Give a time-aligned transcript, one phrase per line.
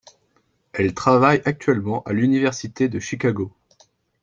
[0.73, 3.51] Elle travaille actuellement à l'Université de Chicago.